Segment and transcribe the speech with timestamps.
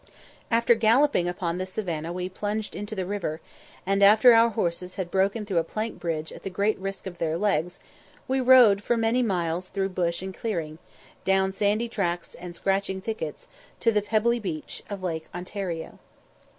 [0.49, 3.39] After galloping upon this savannah we plunged into the river,
[3.85, 7.19] and, after our horses had broken through a plank bridge at the great risk of
[7.19, 7.77] their legs,
[8.27, 10.79] we rode for many miles through bush and clearing,
[11.23, 13.47] down sandy tracks and scratching thickets,
[13.79, 15.99] to the pebbly beach of Lake Ontario.